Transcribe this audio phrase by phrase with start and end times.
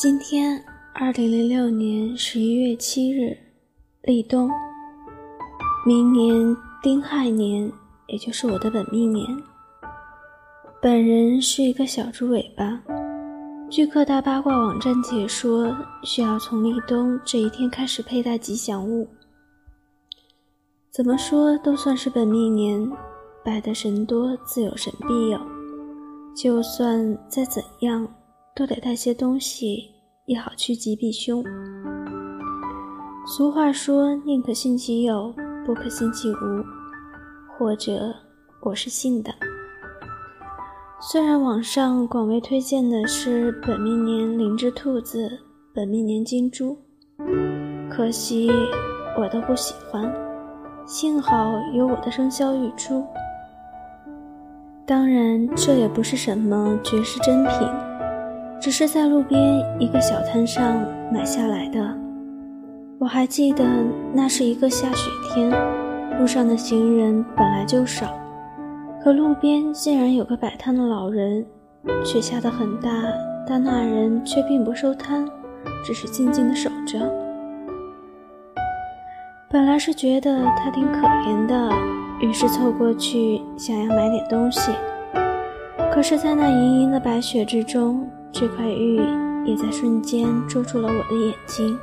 [0.00, 3.36] 今天，二零零六年十一月七日，
[4.02, 4.48] 立冬。
[5.84, 7.68] 明年丁亥年，
[8.06, 9.26] 也就是我的本命年。
[10.80, 12.80] 本人是一个小猪尾巴。
[13.68, 19.08] 据各大八卦网站解说，需要从立冬这一天开始佩戴吉祥物。
[20.92, 22.88] 怎么说都算是本命年，
[23.44, 25.40] 拜的神多，自有神庇佑。
[26.36, 28.06] 就算再怎样。
[28.58, 29.88] 都得带些东西，
[30.26, 31.44] 也好趋吉避凶。
[33.24, 35.32] 俗话说：“宁可信其有，
[35.64, 36.64] 不可信其无。”
[37.56, 38.12] 或者，
[38.62, 39.32] 我是信的。
[41.00, 45.30] 虽然网上广为推荐的是本命年灵芝兔子、
[45.72, 46.76] 本命年金猪，
[47.88, 48.50] 可惜
[49.16, 50.12] 我都不喜欢。
[50.84, 53.06] 幸好有我的生肖玉珠。
[54.84, 57.97] 当然，这也不是什么绝世珍品。
[58.60, 61.96] 只是在路边一个小摊上买下来的。
[62.98, 63.64] 我还记得
[64.12, 65.50] 那是一个下雪天，
[66.18, 68.08] 路上的行人本来就少，
[69.02, 71.46] 可路边竟然有个摆摊的老人。
[72.04, 72.90] 雪下得很大，
[73.46, 75.24] 但那人却并不收摊，
[75.84, 76.98] 只是静静的守着。
[79.48, 81.72] 本来是觉得他挺可怜的，
[82.20, 84.72] 于是凑过去想要买点东西。
[85.92, 88.96] 可是，在那盈盈的白雪之中，这块玉
[89.44, 91.78] 也在瞬间捉住了我的眼睛。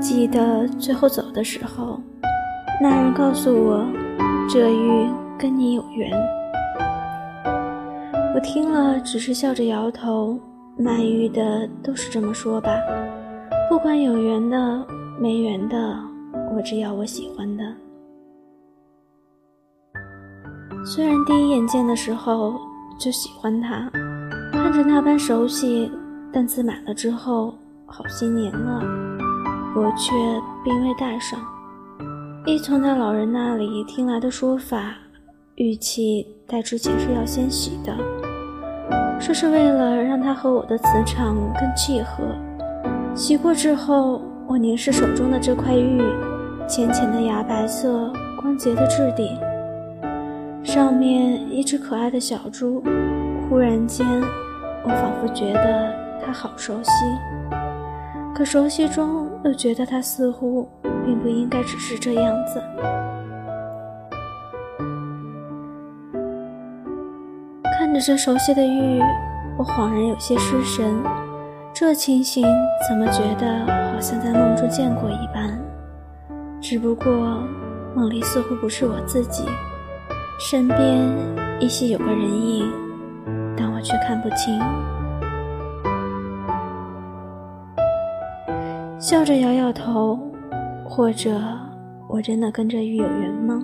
[0.00, 2.00] 记得最后走的时候，
[2.80, 3.84] 那人告诉我，
[4.48, 6.10] 这玉跟你有缘。
[8.34, 10.38] 我听了，只是笑着摇头。
[10.80, 12.70] 卖玉的都是这么说吧，
[13.68, 14.86] 不管有缘的
[15.20, 15.98] 没缘的，
[16.54, 17.64] 我只要我喜欢的。
[20.84, 22.54] 虽然第一眼见的时候
[22.96, 23.90] 就喜欢它。
[24.60, 25.88] 看着那般熟悉，
[26.32, 27.54] 但自买了之后
[27.86, 28.82] 好些年了，
[29.76, 30.12] 我却
[30.64, 31.38] 并未戴上。
[32.44, 34.94] 依从那老人那里听来的说法，
[35.54, 37.96] 玉器戴之前是要先洗的，
[39.20, 42.24] 说是为了让它和我的磁场更契合。
[43.14, 46.02] 洗过之后，我凝视手中的这块玉，
[46.66, 49.38] 浅浅的牙白色，光洁的质地，
[50.64, 52.82] 上面一只可爱的小猪。
[53.48, 54.04] 忽然间。
[54.84, 55.92] 我仿佛觉得
[56.24, 56.90] 他好熟悉，
[58.34, 60.68] 可熟悉中又觉得他似乎
[61.04, 62.62] 并不应该只是这样子。
[67.78, 69.00] 看着这熟悉的玉，
[69.56, 71.02] 我恍然有些失神。
[71.72, 72.44] 这情形
[72.88, 75.56] 怎么觉得好像在梦中见过一般？
[76.60, 77.44] 只不过
[77.94, 79.44] 梦里似乎不是我自己，
[80.40, 81.08] 身边
[81.60, 82.87] 依稀有个人影。
[83.88, 84.60] 却看不清，
[89.00, 90.18] 笑着摇摇头，
[90.84, 91.40] 或者
[92.06, 93.58] 我真的跟这玉有缘吗？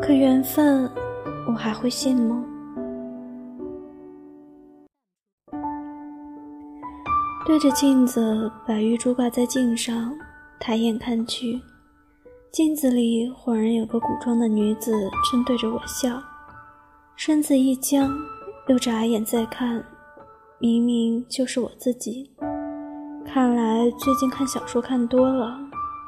[0.00, 0.90] 可缘分，
[1.46, 2.42] 我还会信吗？
[7.44, 10.14] 对着镜子，把玉珠挂在镜上，
[10.58, 11.60] 抬眼看去，
[12.50, 14.92] 镜子里恍然有个古装的女子
[15.30, 16.18] 正对着我笑。
[17.26, 18.16] 身子一僵，
[18.68, 19.84] 又眨眼再看，
[20.60, 22.30] 明明就是我自己。
[23.26, 25.58] 看来最近看小说看多了，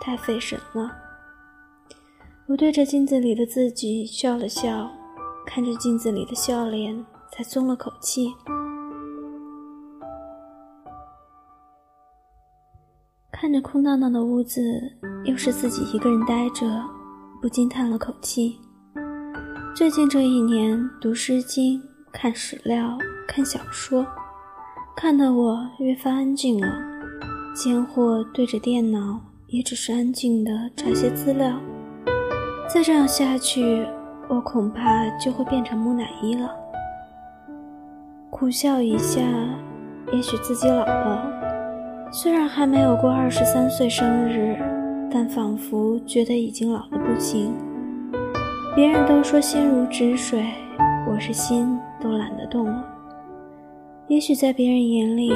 [0.00, 0.88] 太费神了。
[2.46, 4.88] 我对着镜子里的自己笑了笑，
[5.44, 8.32] 看着镜子里的笑脸，才松了口气。
[13.32, 14.62] 看着空荡荡的屋子，
[15.24, 16.64] 又是自己一个人呆着，
[17.42, 18.60] 不禁叹了口气。
[19.78, 21.80] 最近这一年，读《诗经》、
[22.10, 24.04] 看史料、看小说，
[24.96, 26.66] 看得我越发安静了。
[27.54, 31.60] 间或对着电脑，也只是安静的查些资料。
[32.68, 33.86] 再这样下去，
[34.28, 36.50] 我恐怕就会变成木乃伊了。
[38.30, 39.22] 苦笑一下，
[40.12, 42.10] 也许自己老了。
[42.10, 44.58] 虽然还没有过二十三岁生日，
[45.08, 47.54] 但仿佛觉得已经老得不行。
[48.78, 50.40] 别人都说心如止水，
[51.04, 52.84] 我是心都懒得动了。
[54.06, 55.32] 也许在别人眼里，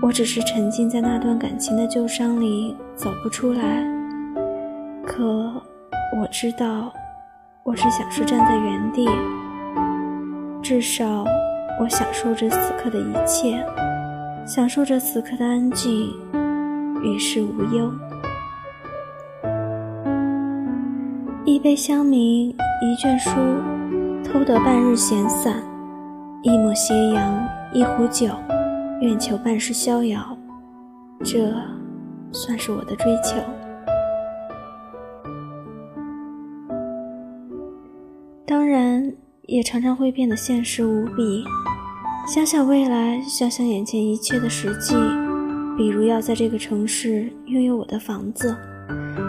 [0.00, 3.86] 我只是沉浸在那段感情的旧伤里走不出来。
[5.04, 5.22] 可
[6.18, 6.90] 我知道，
[7.62, 9.06] 我是享受站在原地，
[10.62, 11.26] 至少
[11.78, 13.62] 我享受着此刻的一切，
[14.46, 16.10] 享受着此刻的安静，
[17.02, 17.92] 与世无忧。
[21.62, 23.30] 一杯香茗，一卷书，
[24.24, 25.62] 偷得半日闲散；
[26.42, 28.34] 一抹斜阳，一壶酒，
[29.00, 30.36] 愿求半世逍遥，
[31.22, 31.54] 这
[32.32, 33.36] 算是我的追求。
[38.44, 39.12] 当然，
[39.42, 41.44] 也常常会变得现实无比。
[42.26, 44.96] 想想未来，想想眼前一切的实际，
[45.76, 48.52] 比如要在这个城市拥有我的房子，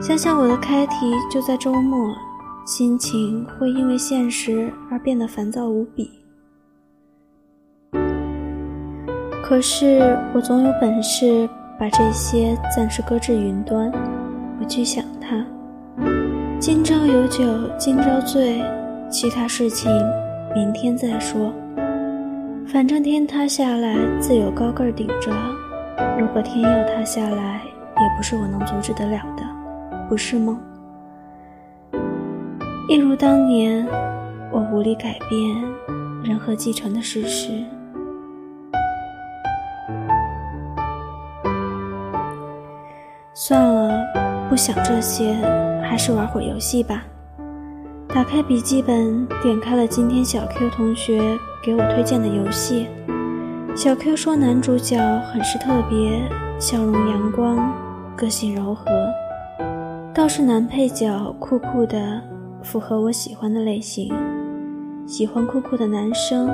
[0.00, 2.14] 想想我的开题就在周末，
[2.64, 6.10] 心情会因为现实而变得烦躁无比。
[9.42, 11.48] 可是我总有本事
[11.78, 13.90] 把这些暂时搁置云端，
[14.58, 15.44] 不去想它。
[16.58, 17.44] 今朝有酒
[17.76, 18.62] 今朝醉，
[19.10, 19.90] 其他事情
[20.54, 21.52] 明天再说。
[22.68, 25.32] 反正天塌下来自有高个儿顶着，
[26.16, 29.42] 如果天要塌下来，也不是我能阻止得了的，
[30.10, 30.58] 不是吗？
[32.88, 33.86] 一如当年，
[34.50, 35.56] 我无力改变
[36.24, 37.62] 人和继承的事实。
[43.32, 44.04] 算了，
[44.48, 45.32] 不想这些，
[45.80, 47.04] 还是玩会儿游戏吧。
[48.08, 51.38] 打开笔记本，点开了今天小 Q 同学。
[51.62, 52.88] 给我推荐的游戏，
[53.76, 54.98] 小 Q 说男主角
[55.30, 56.20] 很是特别，
[56.58, 57.72] 笑容阳光，
[58.16, 58.86] 个性柔和，
[60.12, 62.20] 倒是男配角酷酷的，
[62.62, 64.12] 符合我喜欢的类型，
[65.06, 66.50] 喜欢酷酷的男生，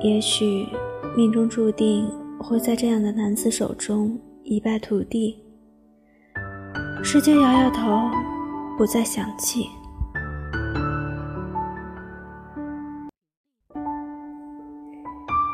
[0.00, 0.66] 也许
[1.16, 5.38] 命中注定会在这样的男子手中一败涂地。
[7.02, 8.10] 十九摇摇头，
[8.78, 9.68] 不再想起。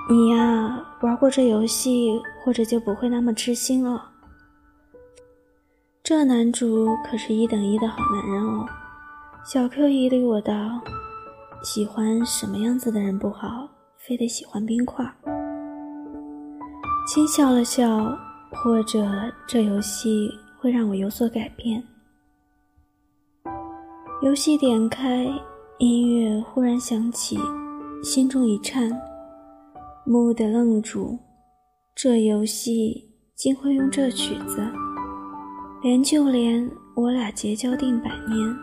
[0.08, 4.09] 你呀，玩过这游戏，或者就不会那么痴心了。
[6.10, 8.66] 这男主可是一等一的好男人哦。
[9.44, 10.52] 小 Q 一理我道
[11.62, 15.06] ：“喜欢什么样子的人不好，非得喜欢冰块。”
[17.06, 18.12] 轻笑了笑，
[18.50, 19.08] 或者
[19.46, 20.28] 这游戏
[20.58, 21.80] 会让我有所改变。
[24.20, 25.28] 游戏点开，
[25.78, 27.38] 音乐忽然响起，
[28.02, 28.90] 心中一颤。
[30.06, 31.20] 蓦地愣住，
[31.94, 34.60] 这游戏竟会用这曲子，
[35.82, 38.56] 连就连我俩结交定百年，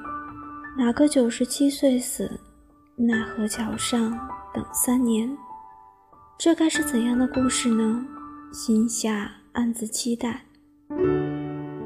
[0.78, 2.40] 哪个九十七岁死，
[2.96, 4.12] 奈何桥上
[4.54, 5.28] 等三年？
[6.38, 8.06] 这该是怎样的故事呢？
[8.54, 10.40] 心下暗自期待。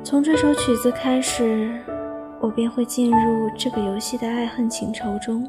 [0.04, 1.82] 从这首曲子开始，
[2.42, 5.48] 我便会进入这个游戏的爱恨情仇中。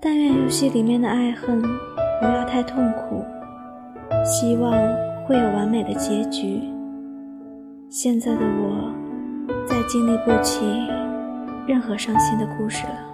[0.00, 1.62] 但愿游戏里面的爱恨。
[2.20, 3.24] 不要太痛苦，
[4.26, 4.72] 希望
[5.26, 6.60] 会有完美的结局。
[7.92, 8.94] 现在的我，
[9.66, 10.64] 再经历不起
[11.66, 13.09] 任何伤心的故事了。